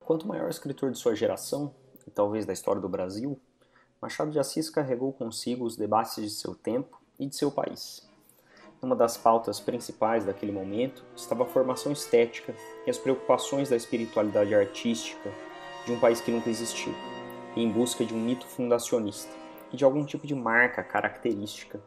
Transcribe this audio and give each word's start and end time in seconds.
Quanto 0.00 0.26
maior 0.26 0.50
escritor 0.50 0.90
de 0.90 0.98
sua 0.98 1.14
geração, 1.14 1.74
e 2.06 2.10
talvez 2.10 2.44
da 2.44 2.52
história 2.52 2.80
do 2.80 2.88
Brasil, 2.88 3.40
Machado 4.02 4.30
de 4.30 4.38
Assis 4.38 4.68
carregou 4.68 5.12
consigo 5.12 5.64
os 5.64 5.76
debates 5.76 6.16
de 6.16 6.30
seu 6.30 6.54
tempo 6.54 7.00
e 7.18 7.26
de 7.26 7.36
seu 7.36 7.50
país. 7.50 8.08
Uma 8.82 8.96
das 8.96 9.16
pautas 9.16 9.60
principais 9.60 10.24
daquele 10.24 10.52
momento 10.52 11.04
estava 11.14 11.44
a 11.44 11.46
formação 11.46 11.92
estética 11.92 12.54
e 12.86 12.90
as 12.90 12.98
preocupações 12.98 13.68
da 13.68 13.76
espiritualidade 13.76 14.54
artística 14.54 15.30
de 15.86 15.92
um 15.92 16.00
país 16.00 16.20
que 16.20 16.30
nunca 16.30 16.50
existiu, 16.50 16.94
em 17.54 17.70
busca 17.70 18.04
de 18.04 18.14
um 18.14 18.20
mito 18.20 18.46
fundacionista 18.46 19.39
de 19.76 19.84
algum 19.84 20.04
tipo 20.04 20.26
de 20.26 20.34
marca 20.34 20.82
característica 20.82 21.80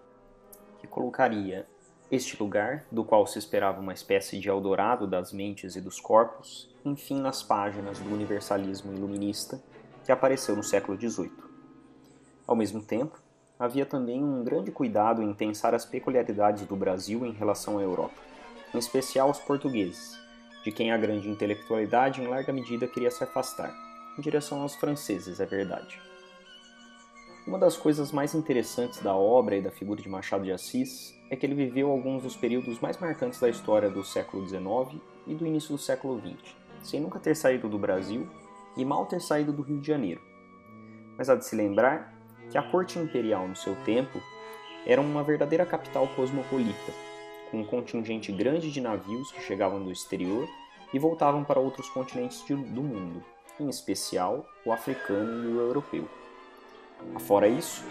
que 0.79 0.87
colocaria 0.87 1.67
este 2.11 2.37
lugar, 2.41 2.85
do 2.91 3.03
qual 3.03 3.25
se 3.25 3.39
esperava 3.39 3.81
uma 3.81 3.93
espécie 3.93 4.39
de 4.39 4.47
Eldorado 4.47 5.07
das 5.07 5.33
mentes 5.33 5.75
e 5.75 5.81
dos 5.81 5.99
corpos, 5.99 6.69
enfim 6.85 7.19
nas 7.19 7.41
páginas 7.41 7.99
do 7.99 8.13
universalismo 8.13 8.93
iluminista 8.93 9.59
que 10.05 10.11
apareceu 10.11 10.55
no 10.55 10.63
século 10.63 10.99
XVIII. 10.99 11.31
Ao 12.45 12.55
mesmo 12.55 12.81
tempo, 12.81 13.19
havia 13.57 13.85
também 13.85 14.23
um 14.23 14.43
grande 14.43 14.71
cuidado 14.71 15.23
em 15.23 15.33
pensar 15.33 15.73
as 15.73 15.85
peculiaridades 15.85 16.67
do 16.67 16.75
Brasil 16.75 17.25
em 17.25 17.31
relação 17.31 17.79
à 17.79 17.81
Europa, 17.81 18.21
em 18.73 18.77
especial 18.77 19.29
os 19.29 19.39
portugueses, 19.39 20.19
de 20.63 20.71
quem 20.71 20.91
a 20.91 20.97
grande 20.97 21.29
intelectualidade 21.29 22.21
em 22.21 22.27
larga 22.27 22.53
medida 22.53 22.87
queria 22.87 23.09
se 23.09 23.23
afastar, 23.23 23.73
em 24.17 24.21
direção 24.21 24.61
aos 24.61 24.75
franceses, 24.75 25.39
é 25.39 25.45
verdade. 25.45 26.12
Uma 27.45 27.59
das 27.59 27.75
coisas 27.75 28.13
mais 28.13 28.33
interessantes 28.33 29.01
da 29.01 29.13
obra 29.13 29.57
e 29.57 29.61
da 29.61 29.69
figura 29.69 30.01
de 30.01 30.07
Machado 30.07 30.45
de 30.45 30.51
Assis 30.53 31.13
é 31.29 31.35
que 31.35 31.45
ele 31.45 31.53
viveu 31.53 31.91
alguns 31.91 32.23
dos 32.23 32.37
períodos 32.37 32.79
mais 32.79 32.97
marcantes 32.97 33.37
da 33.37 33.49
história 33.49 33.89
do 33.89 34.01
século 34.01 34.47
XIX 34.47 35.01
e 35.27 35.35
do 35.35 35.45
início 35.45 35.75
do 35.75 35.77
século 35.77 36.21
XX, 36.21 36.55
sem 36.81 37.01
nunca 37.01 37.19
ter 37.19 37.35
saído 37.35 37.67
do 37.67 37.77
Brasil 37.77 38.29
e 38.77 38.85
mal 38.85 39.05
ter 39.07 39.19
saído 39.19 39.51
do 39.51 39.61
Rio 39.61 39.81
de 39.81 39.87
Janeiro. 39.87 40.21
Mas 41.17 41.29
há 41.29 41.35
de 41.35 41.45
se 41.45 41.53
lembrar 41.53 42.13
que 42.49 42.57
a 42.57 42.63
corte 42.63 42.97
imperial 42.97 43.45
no 43.45 43.57
seu 43.57 43.75
tempo 43.83 44.21
era 44.85 45.01
uma 45.01 45.21
verdadeira 45.21 45.65
capital 45.65 46.07
cosmopolita, 46.15 46.93
com 47.51 47.59
um 47.59 47.65
contingente 47.65 48.31
grande 48.31 48.71
de 48.71 48.79
navios 48.79 49.33
que 49.33 49.41
chegavam 49.41 49.83
do 49.83 49.91
exterior 49.91 50.47
e 50.93 50.97
voltavam 50.97 51.43
para 51.43 51.59
outros 51.59 51.89
continentes 51.89 52.41
do 52.47 52.81
mundo, 52.81 53.21
em 53.59 53.67
especial 53.67 54.47
o 54.65 54.71
africano 54.71 55.43
e 55.43 55.53
o 55.53 55.59
europeu. 55.59 56.22
Afora 57.15 57.47
isso, 57.47 57.83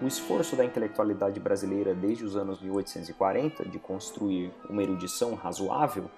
o 0.00 0.06
esforço 0.06 0.54
da 0.54 0.64
intelectualidade 0.64 1.40
brasileira 1.40 1.94
desde 1.94 2.24
os 2.24 2.36
anos 2.36 2.60
1840 2.60 3.68
de 3.68 3.78
construir 3.78 4.52
uma 4.68 4.82
erudição 4.82 5.34
razoável 5.34 6.10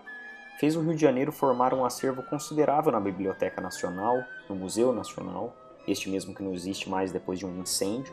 fez 0.59 0.77
o 0.77 0.81
Rio 0.81 0.95
de 0.95 1.01
Janeiro 1.01 1.33
formar 1.33 1.73
um 1.73 1.85
acervo 1.85 2.23
considerável 2.23 2.93
na 2.93 3.01
Biblioteca 3.01 3.61
Nacional, 3.61 4.23
no 4.49 4.55
Museu 4.55 4.93
Nacional 4.93 5.57
este 5.87 6.09
mesmo 6.09 6.35
que 6.35 6.43
não 6.43 6.53
existe 6.53 6.89
mais 6.89 7.13
depois 7.13 7.39
de 7.39 7.47
um 7.47 7.61
incêndio, 7.61 8.13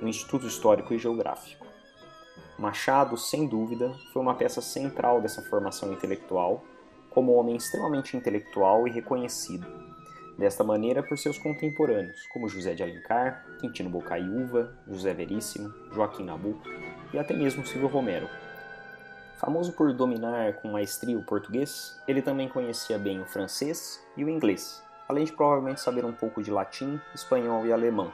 no 0.00 0.08
Instituto 0.08 0.46
Histórico 0.46 0.94
e 0.94 0.98
Geográfico. 0.98 1.66
Machado, 2.58 3.16
sem 3.16 3.46
dúvida, 3.46 3.94
foi 4.12 4.22
uma 4.22 4.34
peça 4.34 4.60
central 4.60 5.20
dessa 5.20 5.42
formação 5.42 5.92
intelectual, 5.92 6.64
como 7.10 7.32
homem 7.32 7.56
extremamente 7.56 8.16
intelectual 8.16 8.86
e 8.86 8.90
reconhecido, 8.90 9.66
desta 10.38 10.62
maneira 10.62 11.02
por 11.02 11.18
seus 11.18 11.36
contemporâneos, 11.36 12.26
como 12.28 12.48
José 12.48 12.72
de 12.72 12.82
Alencar, 12.82 13.44
Quintino 13.60 13.90
Bocaiúva, 13.90 14.72
José 14.86 15.12
Veríssimo, 15.12 15.74
Joaquim 15.92 16.24
Nabuco 16.24 16.62
e 17.12 17.18
até 17.18 17.34
mesmo 17.34 17.66
Silvio 17.66 17.88
Romero. 17.88 18.28
Famoso 19.36 19.72
por 19.72 19.92
dominar 19.92 20.54
com 20.54 20.68
maestria 20.68 21.18
o 21.18 21.24
português, 21.24 22.00
ele 22.06 22.22
também 22.22 22.48
conhecia 22.48 22.98
bem 22.98 23.20
o 23.20 23.26
francês 23.26 24.00
e 24.16 24.24
o 24.24 24.28
inglês, 24.28 24.82
além 25.08 25.24
de 25.24 25.32
provavelmente 25.32 25.80
saber 25.80 26.04
um 26.04 26.12
pouco 26.12 26.42
de 26.42 26.50
latim, 26.50 27.00
espanhol 27.14 27.66
e 27.66 27.72
alemão. 27.72 28.12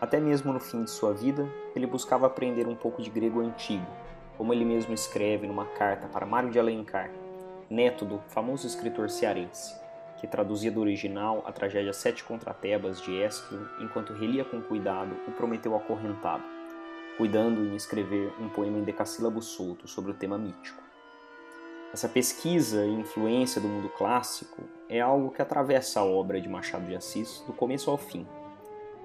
Até 0.00 0.18
mesmo 0.18 0.52
no 0.52 0.60
fim 0.60 0.84
de 0.84 0.90
sua 0.90 1.12
vida, 1.12 1.46
ele 1.74 1.86
buscava 1.86 2.26
aprender 2.26 2.66
um 2.66 2.74
pouco 2.74 3.02
de 3.02 3.10
grego 3.10 3.40
antigo, 3.40 3.86
como 4.36 4.52
ele 4.52 4.64
mesmo 4.64 4.94
escreve 4.94 5.46
numa 5.46 5.66
carta 5.66 6.06
para 6.08 6.24
Mário 6.24 6.50
de 6.50 6.58
Alencar, 6.58 7.10
neto 7.68 8.06
do 8.06 8.18
famoso 8.28 8.66
escritor 8.66 9.10
cearense, 9.10 9.78
que 10.20 10.26
traduzia 10.26 10.70
do 10.70 10.80
original 10.80 11.42
a 11.46 11.52
tragédia 11.52 11.94
Sete 11.94 12.22
Contratebas 12.22 13.00
de 13.00 13.20
Ésquilo 13.20 13.66
enquanto 13.80 14.12
relia 14.12 14.44
com 14.44 14.60
cuidado 14.60 15.16
o 15.26 15.32
Prometeu 15.32 15.74
Acorrentado, 15.74 16.44
cuidando 17.16 17.64
em 17.64 17.74
escrever 17.74 18.30
um 18.38 18.50
poema 18.50 18.78
em 18.78 18.84
decassílabo 18.84 19.40
solto 19.40 19.88
sobre 19.88 20.10
o 20.10 20.14
tema 20.14 20.36
mítico. 20.36 20.82
Essa 21.92 22.08
pesquisa 22.08 22.84
e 22.84 22.92
influência 22.92 23.60
do 23.60 23.66
mundo 23.66 23.88
clássico 23.88 24.62
é 24.88 25.00
algo 25.00 25.30
que 25.30 25.40
atravessa 25.40 26.00
a 26.00 26.04
obra 26.04 26.40
de 26.40 26.48
Machado 26.48 26.86
de 26.86 26.94
Assis 26.94 27.42
do 27.46 27.52
começo 27.54 27.90
ao 27.90 27.96
fim. 27.96 28.26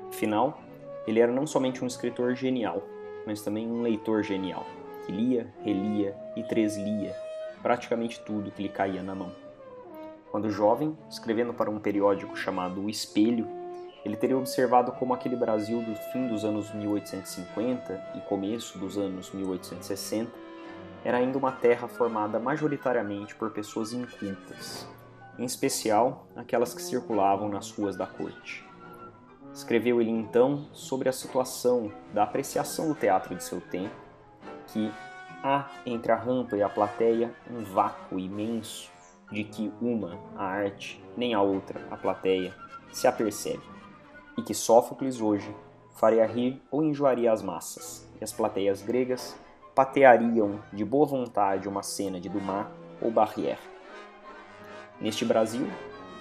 Afinal, 0.10 0.60
ele 1.08 1.20
era 1.20 1.32
não 1.32 1.48
somente 1.48 1.84
um 1.84 1.88
escritor 1.88 2.36
genial, 2.36 2.84
mas 3.26 3.42
também 3.42 3.66
um 3.66 3.82
leitor 3.82 4.22
genial, 4.22 4.68
que 5.06 5.12
lia, 5.12 5.52
relia 5.64 6.16
e 6.36 6.44
treslia 6.44 7.16
praticamente 7.66 8.20
tudo 8.20 8.52
que 8.52 8.62
lhe 8.62 8.70
caía 8.70 9.02
na 9.02 9.16
mão. 9.16 9.45
Quando 10.36 10.52
jovem, 10.52 10.98
escrevendo 11.10 11.54
para 11.54 11.70
um 11.70 11.80
periódico 11.80 12.36
chamado 12.36 12.82
O 12.82 12.90
Espelho, 12.90 13.48
ele 14.04 14.18
teria 14.18 14.38
observado 14.38 14.92
como 14.92 15.14
aquele 15.14 15.34
Brasil 15.34 15.82
do 15.82 15.96
fim 16.12 16.28
dos 16.28 16.44
anos 16.44 16.74
1850 16.74 18.12
e 18.16 18.20
começo 18.20 18.78
dos 18.78 18.98
anos 18.98 19.32
1860 19.32 20.30
era 21.06 21.20
ainda 21.20 21.38
uma 21.38 21.54
terra 21.54 21.88
formada 21.88 22.38
majoritariamente 22.38 23.34
por 23.34 23.52
pessoas 23.52 23.94
incultas, 23.94 24.86
em 25.40 25.46
especial 25.46 26.28
aquelas 26.36 26.74
que 26.74 26.82
circulavam 26.82 27.48
nas 27.48 27.72
ruas 27.72 27.96
da 27.96 28.06
corte. 28.06 28.68
Escreveu 29.54 30.02
ele 30.02 30.12
então 30.12 30.68
sobre 30.74 31.08
a 31.08 31.14
situação 31.14 31.94
da 32.14 32.24
apreciação 32.24 32.90
do 32.90 32.96
teatro 32.96 33.34
de 33.34 33.42
seu 33.42 33.62
tempo, 33.62 33.96
que 34.68 34.92
há 35.42 35.70
entre 35.86 36.12
a 36.12 36.18
rampa 36.18 36.58
e 36.58 36.62
a 36.62 36.68
plateia 36.68 37.34
um 37.50 37.64
vácuo 37.64 38.20
imenso 38.20 38.94
de 39.32 39.44
que 39.44 39.72
uma, 39.82 40.20
a 40.36 40.46
arte, 40.46 41.04
nem 41.18 41.34
a 41.34 41.42
outra, 41.42 41.82
a 41.90 41.98
plateia, 41.98 42.54
se 42.92 43.08
apercebe, 43.08 43.64
e 44.38 44.42
que 44.42 44.54
Sófocles 44.54 45.20
hoje 45.20 45.54
faria 45.96 46.26
rir 46.26 46.62
ou 46.70 46.84
enjoaria 46.84 47.32
as 47.32 47.42
massas, 47.42 48.08
e 48.20 48.24
as 48.24 48.32
plateias 48.32 48.82
gregas 48.82 49.36
pateariam 49.74 50.62
de 50.72 50.86
boa 50.86 51.06
vontade 51.06 51.68
uma 51.68 51.84
cena 51.84 52.20
de 52.20 52.30
Dumas 52.30 52.68
ou 53.02 53.12
Barrière. 53.12 53.60
Neste 55.00 55.26
Brasil, 55.26 55.68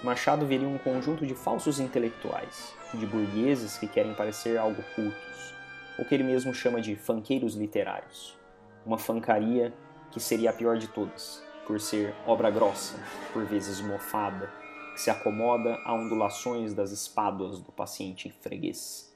Machado 0.03 0.45
viria 0.45 0.67
um 0.67 0.77
conjunto 0.77 1.25
de 1.25 1.33
falsos 1.33 1.79
intelectuais, 1.79 2.75
de 2.93 3.05
burgueses 3.05 3.77
que 3.77 3.87
querem 3.87 4.13
parecer 4.13 4.57
algo 4.57 4.83
cultos, 4.93 5.53
o 5.97 6.03
que 6.03 6.13
ele 6.13 6.23
mesmo 6.23 6.53
chama 6.53 6.81
de 6.81 6.95
fanqueiros 6.95 7.55
literários, 7.55 8.37
uma 8.85 8.97
fancaria 8.97 9.73
que 10.11 10.19
seria 10.19 10.49
a 10.49 10.53
pior 10.53 10.77
de 10.77 10.87
todas, 10.89 11.43
por 11.65 11.79
ser 11.79 12.13
obra 12.25 12.49
grossa, 12.49 12.97
por 13.33 13.45
vezes 13.45 13.81
mofada, 13.81 14.51
que 14.93 15.01
se 15.01 15.09
acomoda 15.09 15.79
a 15.83 15.93
ondulações 15.93 16.73
das 16.73 16.91
espáduas 16.91 17.59
do 17.59 17.71
paciente 17.71 18.29
freguês 18.41 19.13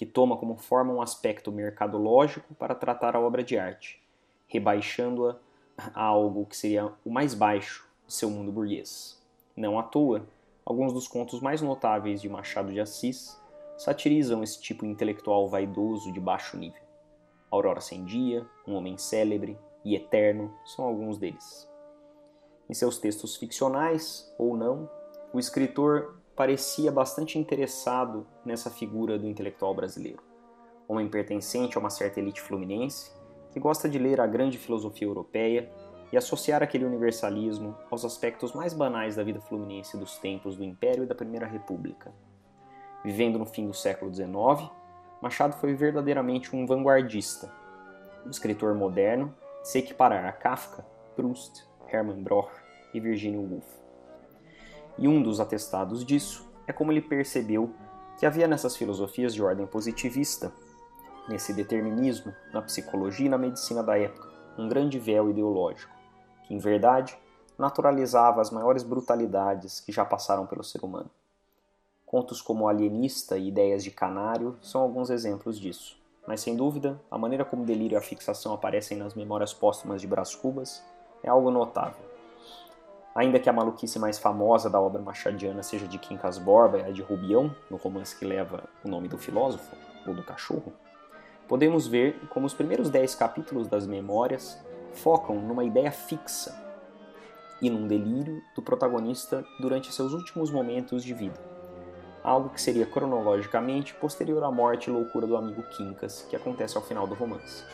que 0.00 0.06
toma 0.06 0.34
como 0.34 0.56
forma 0.56 0.94
um 0.94 1.02
aspecto 1.02 1.52
mercadológico 1.52 2.54
para 2.54 2.74
tratar 2.74 3.14
a 3.14 3.20
obra 3.20 3.44
de 3.44 3.58
arte, 3.58 4.00
rebaixando-a 4.48 5.36
a 5.76 6.02
algo 6.02 6.46
que 6.46 6.56
seria 6.56 6.90
o 7.04 7.10
mais 7.10 7.34
baixo 7.34 7.86
de 8.06 8.14
seu 8.14 8.30
mundo 8.30 8.50
burguês. 8.50 9.22
Não 9.54 9.78
à 9.78 9.82
toa, 9.82 10.26
alguns 10.64 10.94
dos 10.94 11.06
contos 11.06 11.42
mais 11.42 11.60
notáveis 11.60 12.22
de 12.22 12.30
Machado 12.30 12.72
de 12.72 12.80
Assis 12.80 13.38
satirizam 13.76 14.42
esse 14.42 14.58
tipo 14.58 14.86
intelectual 14.86 15.46
vaidoso 15.50 16.10
de 16.10 16.18
baixo 16.18 16.56
nível. 16.56 16.80
Aurora 17.50 17.82
Sem 17.82 18.02
Dia, 18.02 18.46
Um 18.66 18.76
Homem 18.76 18.96
Célebre 18.96 19.58
e 19.84 19.94
Eterno 19.94 20.50
são 20.64 20.86
alguns 20.86 21.18
deles. 21.18 21.69
Em 22.70 22.72
seus 22.72 22.98
textos 22.98 23.34
ficcionais, 23.34 24.32
ou 24.38 24.56
não, 24.56 24.88
o 25.32 25.40
escritor 25.40 26.20
parecia 26.36 26.92
bastante 26.92 27.36
interessado 27.36 28.24
nessa 28.44 28.70
figura 28.70 29.18
do 29.18 29.26
intelectual 29.26 29.74
brasileiro. 29.74 30.22
Homem 30.86 31.08
pertencente 31.08 31.76
a 31.76 31.80
uma 31.80 31.90
certa 31.90 32.20
elite 32.20 32.40
fluminense, 32.40 33.10
que 33.50 33.58
gosta 33.58 33.88
de 33.88 33.98
ler 33.98 34.20
a 34.20 34.26
grande 34.28 34.56
filosofia 34.56 35.08
europeia 35.08 35.68
e 36.12 36.16
associar 36.16 36.62
aquele 36.62 36.84
universalismo 36.84 37.76
aos 37.90 38.04
aspectos 38.04 38.52
mais 38.52 38.72
banais 38.72 39.16
da 39.16 39.24
vida 39.24 39.40
fluminense 39.40 39.96
dos 39.96 40.18
tempos 40.18 40.56
do 40.56 40.62
Império 40.62 41.02
e 41.02 41.08
da 41.08 41.14
Primeira 41.14 41.48
República. 41.48 42.14
Vivendo 43.04 43.36
no 43.36 43.46
fim 43.46 43.66
do 43.66 43.74
século 43.74 44.14
XIX, 44.14 44.70
Machado 45.20 45.56
foi 45.56 45.74
verdadeiramente 45.74 46.54
um 46.54 46.64
vanguardista, 46.64 47.52
um 48.24 48.30
escritor 48.30 48.76
moderno, 48.76 49.34
se 49.60 49.80
equiparar 49.80 50.24
a 50.24 50.30
Kafka, 50.30 50.86
Proust, 51.16 51.68
Hermann 51.92 52.22
Broch 52.22 52.50
e 52.94 53.00
Virginia 53.00 53.40
Woolf. 53.40 53.66
E 54.98 55.08
um 55.08 55.22
dos 55.22 55.40
atestados 55.40 56.04
disso 56.04 56.48
é 56.66 56.72
como 56.72 56.92
ele 56.92 57.00
percebeu 57.00 57.74
que 58.18 58.26
havia 58.26 58.46
nessas 58.46 58.76
filosofias 58.76 59.34
de 59.34 59.42
ordem 59.42 59.66
positivista 59.66 60.52
nesse 61.28 61.52
determinismo, 61.52 62.34
na 62.52 62.60
psicologia 62.60 63.26
e 63.26 63.30
na 63.30 63.38
medicina 63.38 63.82
da 63.82 63.98
época, 63.98 64.28
um 64.58 64.68
grande 64.68 64.98
véu 64.98 65.30
ideológico, 65.30 65.94
que 66.44 66.52
em 66.52 66.58
verdade 66.58 67.16
naturalizava 67.58 68.40
as 68.40 68.50
maiores 68.50 68.82
brutalidades 68.82 69.80
que 69.80 69.92
já 69.92 70.04
passaram 70.04 70.46
pelo 70.46 70.64
ser 70.64 70.84
humano. 70.84 71.10
Contos 72.04 72.42
como 72.42 72.68
Alienista 72.68 73.38
e 73.38 73.48
Ideias 73.48 73.84
de 73.84 73.90
Canário 73.90 74.56
são 74.60 74.80
alguns 74.80 75.10
exemplos 75.10 75.58
disso. 75.58 75.96
Mas 76.26 76.40
sem 76.40 76.56
dúvida, 76.56 77.00
a 77.10 77.16
maneira 77.16 77.44
como 77.44 77.62
o 77.62 77.66
delírio 77.66 77.94
e 77.94 77.98
a 77.98 78.02
fixação 78.02 78.52
aparecem 78.52 78.98
nas 78.98 79.14
memórias 79.14 79.54
póstumas 79.54 80.00
de 80.00 80.08
Brás 80.08 80.34
Cubas 80.34 80.82
é 81.22 81.28
algo 81.28 81.50
notável. 81.50 82.04
Ainda 83.14 83.40
que 83.40 83.48
a 83.48 83.52
maluquice 83.52 83.98
mais 83.98 84.18
famosa 84.18 84.70
da 84.70 84.80
obra 84.80 85.02
machadiana 85.02 85.62
seja 85.62 85.86
de 85.86 85.98
Quincas 85.98 86.38
Borba 86.38 86.78
e 86.78 86.82
a 86.82 86.90
de 86.90 87.02
Rubião, 87.02 87.54
no 87.70 87.76
romance 87.76 88.16
que 88.16 88.24
leva 88.24 88.64
o 88.84 88.88
nome 88.88 89.08
do 89.08 89.18
filósofo, 89.18 89.76
ou 90.06 90.14
do 90.14 90.22
cachorro, 90.22 90.72
podemos 91.48 91.86
ver 91.86 92.18
como 92.30 92.46
os 92.46 92.54
primeiros 92.54 92.88
dez 92.88 93.14
capítulos 93.14 93.68
das 93.68 93.86
memórias 93.86 94.58
focam 94.92 95.36
numa 95.36 95.64
ideia 95.64 95.90
fixa 95.90 96.54
e 97.60 97.68
num 97.68 97.86
delírio 97.86 98.40
do 98.54 98.62
protagonista 98.62 99.44
durante 99.60 99.92
seus 99.92 100.12
últimos 100.12 100.50
momentos 100.50 101.04
de 101.04 101.12
vida 101.12 101.50
algo 102.22 102.50
que 102.50 102.60
seria 102.60 102.86
cronologicamente 102.86 103.94
posterior 103.94 104.42
à 104.44 104.50
morte 104.50 104.88
e 104.88 104.92
loucura 104.92 105.26
do 105.26 105.36
amigo 105.36 105.62
Quincas, 105.70 106.26
que 106.28 106.36
acontece 106.36 106.76
ao 106.76 106.82
final 106.82 107.06
do 107.06 107.14
romance. 107.14 107.64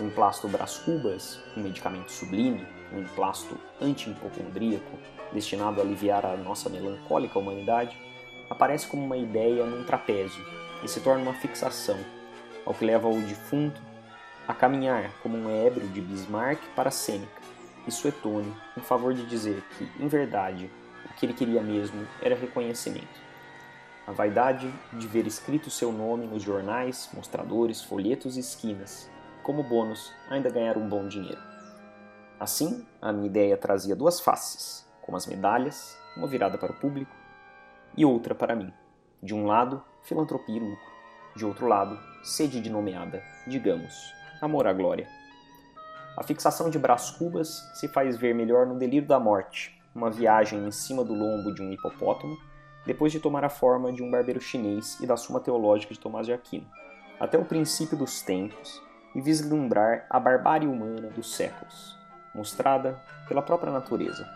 O 0.00 0.04
emplasto 0.04 0.46
Brás 0.46 0.78
Cubas, 0.78 1.40
um 1.56 1.62
medicamento 1.62 2.12
sublime, 2.12 2.64
um 2.92 3.00
emplasto 3.00 3.58
anti-hipocondríaco, 3.80 4.96
destinado 5.32 5.80
a 5.80 5.84
aliviar 5.84 6.24
a 6.24 6.36
nossa 6.36 6.68
melancólica 6.68 7.36
humanidade, 7.36 7.98
aparece 8.48 8.86
como 8.86 9.04
uma 9.04 9.16
ideia 9.16 9.66
num 9.66 9.82
trapézio 9.82 10.44
e 10.84 10.88
se 10.88 11.00
torna 11.00 11.22
uma 11.22 11.34
fixação, 11.34 11.98
ao 12.64 12.72
que 12.72 12.84
leva 12.84 13.08
o 13.08 13.20
defunto 13.22 13.80
a 14.46 14.54
caminhar 14.54 15.10
como 15.20 15.36
um 15.36 15.66
ébrio 15.66 15.88
de 15.88 16.00
Bismarck 16.00 16.60
para 16.76 16.92
Sêneca 16.92 17.42
e 17.84 17.90
Suetônio 17.90 18.56
em 18.76 18.80
favor 18.80 19.12
de 19.12 19.26
dizer 19.26 19.64
que, 19.76 19.90
em 19.98 20.06
verdade, 20.06 20.70
o 21.06 21.14
que 21.14 21.26
ele 21.26 21.34
queria 21.34 21.60
mesmo 21.60 22.06
era 22.22 22.36
reconhecimento. 22.36 23.28
A 24.06 24.12
vaidade 24.12 24.72
de 24.92 25.08
ver 25.08 25.26
escrito 25.26 25.70
seu 25.70 25.90
nome 25.90 26.24
nos 26.26 26.42
jornais, 26.42 27.10
mostradores, 27.12 27.82
folhetos 27.82 28.36
e 28.36 28.40
esquinas, 28.40 29.10
como 29.48 29.62
bônus, 29.62 30.12
ainda 30.28 30.50
ganhar 30.50 30.76
um 30.76 30.86
bom 30.86 31.08
dinheiro. 31.08 31.40
Assim, 32.38 32.86
a 33.00 33.10
minha 33.10 33.28
ideia 33.28 33.56
trazia 33.56 33.96
duas 33.96 34.20
faces, 34.20 34.86
como 35.00 35.16
as 35.16 35.26
medalhas, 35.26 35.98
uma 36.18 36.26
virada 36.26 36.58
para 36.58 36.70
o 36.70 36.74
público 36.74 37.16
e 37.96 38.04
outra 38.04 38.34
para 38.34 38.54
mim. 38.54 38.70
De 39.22 39.34
um 39.34 39.46
lado, 39.46 39.82
filantropia 40.02 40.58
e 40.58 40.60
lucro, 40.60 40.92
de 41.34 41.46
outro 41.46 41.66
lado, 41.66 41.98
sede 42.22 42.60
de 42.60 42.68
nomeada, 42.68 43.22
digamos, 43.46 44.12
amor 44.42 44.66
à 44.66 44.72
glória. 44.74 45.08
A 46.14 46.22
fixação 46.22 46.68
de 46.68 46.78
Brás 46.78 47.08
Cubas 47.12 47.48
se 47.80 47.88
faz 47.88 48.18
ver 48.18 48.34
melhor 48.34 48.66
no 48.66 48.78
Delírio 48.78 49.08
da 49.08 49.18
Morte, 49.18 49.80
uma 49.94 50.10
viagem 50.10 50.62
em 50.68 50.70
cima 50.70 51.02
do 51.02 51.14
lombo 51.14 51.54
de 51.54 51.62
um 51.62 51.72
hipopótamo 51.72 52.36
depois 52.84 53.12
de 53.12 53.18
tomar 53.18 53.46
a 53.46 53.48
forma 53.48 53.90
de 53.94 54.02
um 54.02 54.10
barbeiro 54.10 54.42
chinês 54.42 55.00
e 55.00 55.06
da 55.06 55.16
Suma 55.16 55.40
Teológica 55.40 55.94
de 55.94 56.00
Tomás 56.00 56.26
de 56.26 56.34
Aquino, 56.34 56.66
até 57.18 57.38
o 57.38 57.46
princípio 57.46 57.96
dos 57.96 58.20
tempos 58.20 58.86
e 59.14 59.20
vislumbrar 59.20 60.06
a 60.08 60.18
barbárie 60.20 60.68
humana 60.68 61.08
dos 61.08 61.34
séculos, 61.34 61.98
mostrada 62.34 62.98
pela 63.26 63.42
própria 63.42 63.72
natureza. 63.72 64.28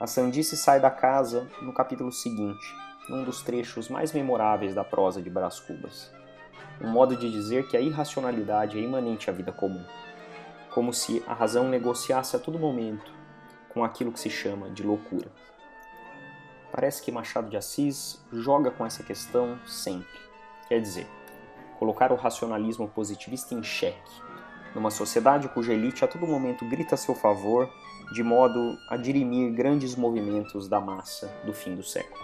A 0.00 0.06
sandice 0.06 0.56
sai 0.56 0.80
da 0.80 0.90
casa 0.90 1.48
no 1.60 1.72
capítulo 1.72 2.10
seguinte, 2.10 2.74
num 3.08 3.24
dos 3.24 3.42
trechos 3.42 3.88
mais 3.88 4.12
memoráveis 4.12 4.74
da 4.74 4.84
prosa 4.84 5.22
de 5.22 5.30
Brás 5.30 5.60
Cubas. 5.60 6.12
Um 6.80 6.88
modo 6.88 7.16
de 7.16 7.30
dizer 7.30 7.68
que 7.68 7.76
a 7.76 7.80
irracionalidade 7.80 8.78
é 8.78 8.82
imanente 8.82 9.30
à 9.30 9.32
vida 9.32 9.52
comum, 9.52 9.84
como 10.70 10.92
se 10.92 11.22
a 11.26 11.34
razão 11.34 11.68
negociasse 11.68 12.34
a 12.34 12.38
todo 12.38 12.58
momento 12.58 13.12
com 13.68 13.84
aquilo 13.84 14.12
que 14.12 14.20
se 14.20 14.30
chama 14.30 14.70
de 14.70 14.82
loucura. 14.82 15.30
Parece 16.72 17.02
que 17.02 17.12
Machado 17.12 17.50
de 17.50 17.56
Assis 17.56 18.24
joga 18.32 18.70
com 18.70 18.84
essa 18.84 19.02
questão 19.02 19.58
sempre. 19.66 20.20
Quer 20.68 20.80
dizer, 20.80 21.06
colocar 21.82 22.12
o 22.12 22.14
racionalismo 22.14 22.86
positivista 22.86 23.56
em 23.56 23.62
xeque, 23.64 24.22
numa 24.72 24.88
sociedade 24.88 25.48
cuja 25.48 25.72
elite 25.72 26.04
a 26.04 26.06
todo 26.06 26.28
momento 26.28 26.64
grita 26.68 26.94
a 26.94 26.96
seu 26.96 27.12
favor, 27.12 27.68
de 28.12 28.22
modo 28.22 28.78
a 28.88 28.96
dirimir 28.96 29.52
grandes 29.52 29.96
movimentos 29.96 30.68
da 30.68 30.80
massa 30.80 31.26
do 31.44 31.52
fim 31.52 31.74
do 31.74 31.82
século. 31.82 32.22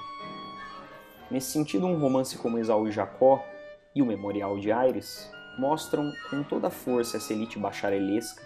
Nesse 1.29 1.51
sentido, 1.51 1.87
um 1.87 1.99
romance 1.99 2.39
como 2.39 2.57
Esaú 2.57 2.87
e 2.87 2.93
Jacó 2.93 3.45
e 3.93 4.01
o 4.01 4.07
Memorial 4.07 4.61
de 4.61 4.71
Aires 4.71 5.29
mostram 5.59 6.13
com 6.31 6.45
toda 6.45 6.69
a 6.69 6.71
força 6.71 7.17
essa 7.17 7.33
elite 7.33 7.59
bacharelesca 7.59 8.41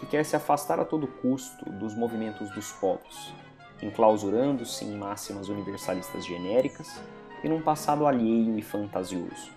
que 0.00 0.06
quer 0.06 0.24
se 0.24 0.34
afastar 0.34 0.80
a 0.80 0.84
todo 0.84 1.06
custo 1.06 1.64
dos 1.70 1.94
movimentos 1.94 2.50
dos 2.50 2.72
povos, 2.72 3.32
enclausurando-se 3.80 4.84
em 4.84 4.96
máximas 4.98 5.48
universalistas 5.48 6.26
genéricas 6.26 7.00
e 7.44 7.48
num 7.48 7.62
passado 7.62 8.04
alheio 8.04 8.58
e 8.58 8.62
fantasioso. 8.62 9.55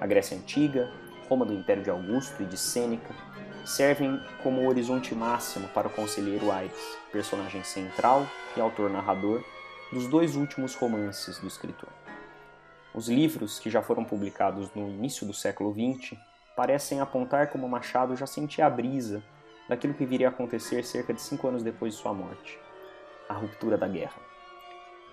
A 0.00 0.06
Grécia 0.06 0.36
Antiga, 0.36 0.90
Roma 1.28 1.44
do 1.44 1.52
Império 1.52 1.82
de 1.82 1.90
Augusto 1.90 2.42
e 2.42 2.46
de 2.46 2.56
Sêneca 2.56 3.14
servem 3.64 4.20
como 4.42 4.68
horizonte 4.68 5.14
máximo 5.14 5.68
para 5.68 5.88
o 5.88 5.90
conselheiro 5.90 6.50
Aires, 6.50 6.98
personagem 7.10 7.64
central 7.64 8.26
e 8.56 8.60
autor-narrador 8.60 9.42
dos 9.92 10.06
dois 10.06 10.36
últimos 10.36 10.74
romances 10.74 11.38
do 11.38 11.46
escritor. 11.46 11.88
Os 12.92 13.08
livros, 13.08 13.58
que 13.58 13.70
já 13.70 13.82
foram 13.82 14.04
publicados 14.04 14.68
no 14.74 14.88
início 14.88 15.26
do 15.26 15.32
século 15.32 15.72
XX, 15.72 16.18
parecem 16.54 17.00
apontar 17.00 17.48
como 17.48 17.68
Machado 17.68 18.16
já 18.16 18.26
sentia 18.26 18.66
a 18.66 18.70
brisa 18.70 19.22
daquilo 19.68 19.94
que 19.94 20.04
viria 20.04 20.28
a 20.28 20.30
acontecer 20.30 20.84
cerca 20.84 21.14
de 21.14 21.20
cinco 21.20 21.48
anos 21.48 21.62
depois 21.62 21.94
de 21.94 22.00
sua 22.00 22.12
morte 22.12 22.58
a 23.28 23.34
ruptura 23.34 23.76
da 23.76 23.88
guerra. 23.88 24.20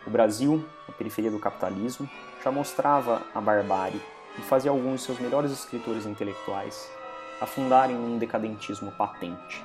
O 0.06 0.10
Brasil, 0.10 0.68
a 0.88 0.92
periferia 0.92 1.32
do 1.32 1.40
capitalismo, 1.40 2.10
já 2.44 2.52
mostrava 2.52 3.22
a 3.34 3.40
barbárie 3.40 4.02
e 4.42 4.44
fazia 4.44 4.72
alguns 4.72 5.02
de 5.02 5.06
seus 5.06 5.20
melhores 5.20 5.52
escritores 5.52 6.08
intelectuais 6.08 6.92
afundarem 7.40 7.96
um 7.96 8.18
decadentismo 8.18 8.92
patente. 8.92 9.64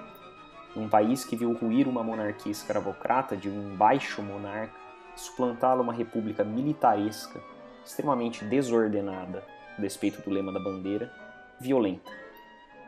Um 0.77 0.87
país 0.87 1.25
que 1.25 1.35
viu 1.35 1.55
ruir 1.55 1.89
uma 1.89 2.03
monarquia 2.03 2.53
escravocrata 2.53 3.35
de 3.35 3.49
um 3.49 3.75
baixo 3.75 4.23
monarca 4.23 4.87
suplantá-la 5.17 5.81
uma 5.81 5.95
república 5.95 6.45
militaresca, 6.45 7.41
extremamente 7.83 8.45
desordenada, 8.45 9.43
a 9.79 9.81
despeito 9.81 10.21
do 10.21 10.29
lema 10.29 10.53
da 10.53 10.61
bandeira, 10.61 11.11
violenta. 11.59 12.11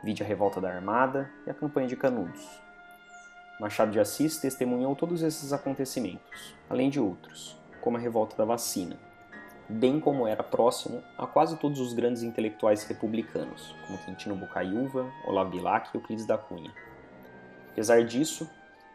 Vide 0.03 0.21
a 0.21 0.25
revolta 0.25 0.61
da 0.61 0.69
Armada 0.69 1.31
e 1.47 1.49
a 1.49 1.53
campanha 1.55 1.87
de 1.87 1.95
Canudos, 1.95 2.47
Machado 3.59 3.91
de 3.91 3.99
Assis 3.99 4.37
testemunhou 4.37 4.95
todos 4.95 5.21
esses 5.21 5.51
acontecimentos, 5.51 6.55
além 6.69 6.89
de 6.89 6.97
outros, 6.97 7.57
como 7.81 7.97
a 7.97 7.99
revolta 7.99 8.37
da 8.37 8.45
vacina, 8.45 8.95
bem 9.69 9.99
como 9.99 10.27
era 10.27 10.41
próximo 10.41 11.03
a 11.17 11.27
quase 11.27 11.55
todos 11.57 11.79
os 11.79 11.93
grandes 11.93 12.23
intelectuais 12.23 12.83
republicanos, 12.83 13.75
como 13.85 13.99
Quintino 13.99 14.35
Bocaiúva, 14.35 15.05
Olavo 15.25 15.51
Bilac 15.51 15.89
e 15.93 15.97
Euclides 15.97 16.25
da 16.25 16.37
Cunha. 16.37 16.73
Apesar 17.71 18.03
disso, 18.03 18.49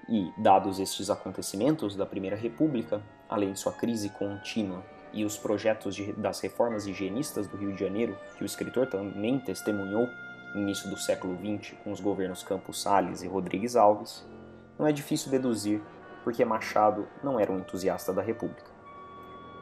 e 0.09 0.33
dados 0.37 0.78
estes 0.78 1.09
acontecimentos 1.09 1.97
da 1.97 2.04
Primeira 2.04 2.37
República, 2.37 3.00
além 3.28 3.52
de 3.52 3.61
sua 3.61 3.73
crise 3.73 4.09
contínua 4.11 4.85
e 5.12 5.25
os 5.25 5.38
projetos 5.38 5.95
de, 5.95 6.12
das 6.14 6.40
reformas 6.40 6.87
higienistas 6.87 7.47
do 7.47 7.57
Rio 7.57 7.73
de 7.73 7.81
Janeiro, 7.81 8.19
que 8.37 8.43
o 8.43 8.47
escritor 8.47 8.88
também 8.88 9.38
testemunhou 9.38 10.09
no 10.54 10.61
início 10.61 10.90
do 10.90 10.97
século 10.97 11.37
XX 11.37 11.75
com 11.83 11.93
os 11.93 12.00
governos 12.00 12.43
Campos 12.43 12.83
Salles 12.83 13.23
e 13.23 13.28
Rodrigues 13.28 13.76
Alves, 13.76 14.26
não 14.78 14.87
é 14.87 14.93
difícil 14.93 15.31
deduzir 15.31 15.81
porque 16.23 16.45
Machado 16.45 17.07
não 17.23 17.38
era 17.38 17.52
um 17.52 17.59
entusiasta 17.59 18.12
da 18.12 18.23
República. 18.23 18.74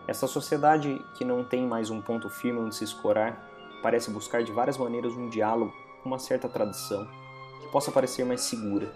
Essa 0.07 0.27
sociedade 0.27 1.05
que 1.15 1.25
não 1.25 1.45
tem 1.45 1.67
mais 1.67 1.89
um 1.89 2.01
ponto 2.01 2.29
firme 2.29 2.59
onde 2.59 2.75
se 2.75 2.85
escorar 2.85 3.49
parece 3.83 4.11
buscar 4.11 4.43
de 4.43 4.51
várias 4.51 4.77
maneiras 4.77 5.13
um 5.13 5.29
diálogo 5.29 5.73
com 6.03 6.09
uma 6.09 6.19
certa 6.19 6.49
tradição 6.49 7.09
que 7.61 7.69
possa 7.71 7.93
parecer 7.93 8.25
mais 8.25 8.41
segura, 8.41 8.93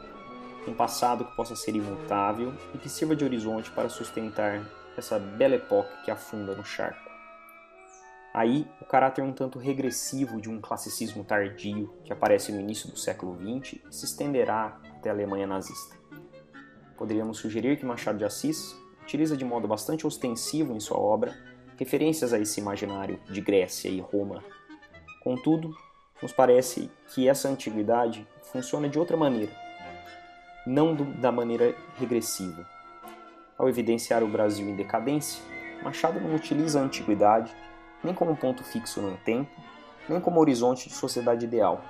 um 0.66 0.74
passado 0.74 1.24
que 1.24 1.36
possa 1.36 1.54
ser 1.54 1.76
imutável 1.76 2.52
e 2.74 2.78
que 2.78 2.88
sirva 2.88 3.14
de 3.14 3.24
horizonte 3.24 3.70
para 3.70 3.88
sustentar 3.88 4.66
essa 4.96 5.18
bela 5.18 5.54
época 5.54 5.88
que 6.04 6.10
afunda 6.10 6.54
no 6.54 6.64
charco. 6.64 7.06
Aí, 8.34 8.68
o 8.82 8.84
caráter 8.84 9.22
um 9.22 9.32
tanto 9.32 9.58
regressivo 9.58 10.40
de 10.40 10.50
um 10.50 10.60
classicismo 10.60 11.24
tardio 11.24 11.94
que 12.04 12.12
aparece 12.12 12.52
no 12.52 12.60
início 12.60 12.90
do 12.90 12.98
século 12.98 13.36
XX 13.36 13.80
se 13.90 14.04
estenderá 14.04 14.78
até 14.98 15.08
a 15.08 15.12
Alemanha 15.12 15.46
nazista 15.46 15.96
poderíamos 16.96 17.38
sugerir 17.38 17.78
que 17.78 17.84
Machado 17.84 18.18
de 18.18 18.24
Assis 18.24 18.76
utiliza 19.06 19.36
de 19.36 19.44
modo 19.44 19.68
bastante 19.68 20.04
ostensivo 20.04 20.74
em 20.74 20.80
sua 20.80 20.98
obra 20.98 21.32
referências 21.78 22.32
a 22.32 22.40
esse 22.40 22.58
imaginário 22.58 23.20
de 23.30 23.40
Grécia 23.40 23.88
e 23.88 24.00
Roma. 24.00 24.42
Contudo, 25.22 25.72
nos 26.20 26.32
parece 26.32 26.90
que 27.14 27.28
essa 27.28 27.48
antiguidade 27.48 28.26
funciona 28.42 28.88
de 28.88 28.98
outra 28.98 29.16
maneira, 29.16 29.52
não 30.66 30.92
do, 30.92 31.04
da 31.04 31.30
maneira 31.30 31.72
regressiva. 31.98 32.66
Ao 33.56 33.68
evidenciar 33.68 34.24
o 34.24 34.28
Brasil 34.28 34.68
em 34.68 34.74
decadência, 34.74 35.40
Machado 35.84 36.18
não 36.18 36.34
utiliza 36.34 36.80
a 36.80 36.82
antiguidade 36.82 37.54
nem 38.02 38.12
como 38.12 38.36
ponto 38.36 38.64
fixo 38.64 39.00
no 39.00 39.16
tempo, 39.18 39.50
nem 40.08 40.20
como 40.20 40.40
horizonte 40.40 40.88
de 40.88 40.94
sociedade 40.94 41.44
ideal. 41.44 41.80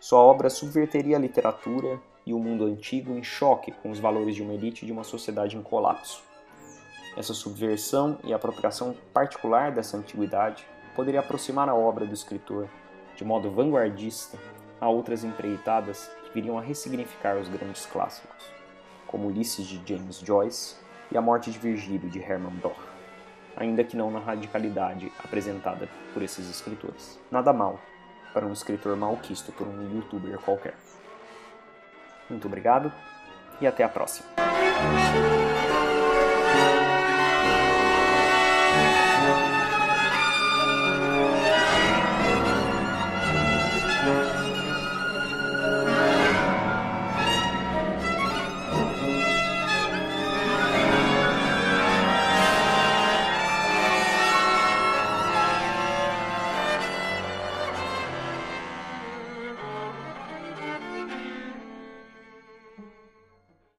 Sua 0.00 0.18
obra 0.18 0.50
subverteria 0.50 1.16
a 1.16 1.20
literatura 1.20 2.00
e 2.26 2.34
o 2.34 2.38
mundo 2.38 2.64
antigo 2.64 3.12
em 3.12 3.22
choque 3.22 3.70
com 3.70 3.90
os 3.90 4.00
valores 4.00 4.34
de 4.34 4.42
uma 4.42 4.54
elite 4.54 4.84
de 4.84 4.92
uma 4.92 5.04
sociedade 5.04 5.56
em 5.56 5.62
colapso. 5.62 6.31
Essa 7.16 7.34
subversão 7.34 8.18
e 8.24 8.32
apropriação 8.32 8.96
particular 9.12 9.70
dessa 9.70 9.96
antiguidade 9.96 10.66
poderia 10.94 11.20
aproximar 11.20 11.68
a 11.68 11.74
obra 11.74 12.06
do 12.06 12.14
escritor, 12.14 12.68
de 13.14 13.24
modo 13.24 13.50
vanguardista, 13.50 14.38
a 14.80 14.88
outras 14.88 15.22
empreitadas 15.22 16.10
que 16.24 16.32
viriam 16.34 16.58
a 16.58 16.62
ressignificar 16.62 17.36
os 17.36 17.48
grandes 17.48 17.86
clássicos, 17.86 18.44
como 19.06 19.28
Ulisses 19.28 19.66
de 19.66 19.80
James 19.86 20.18
Joyce 20.18 20.76
e 21.10 21.16
A 21.16 21.20
Morte 21.20 21.50
de 21.50 21.58
Virgílio 21.58 22.08
de 22.08 22.18
Hermann 22.18 22.56
Bloch, 22.56 22.80
ainda 23.56 23.84
que 23.84 23.96
não 23.96 24.10
na 24.10 24.18
radicalidade 24.18 25.12
apresentada 25.22 25.88
por 26.14 26.22
esses 26.22 26.48
escritores. 26.48 27.18
Nada 27.30 27.52
mal 27.52 27.78
para 28.32 28.46
um 28.46 28.52
escritor 28.52 28.96
malquisto 28.96 29.52
por 29.52 29.68
um 29.68 29.94
youtuber 29.94 30.38
qualquer. 30.38 30.74
Muito 32.28 32.46
obrigado 32.46 32.90
e 33.60 33.66
até 33.66 33.84
a 33.84 33.88
próxima. 33.88 34.26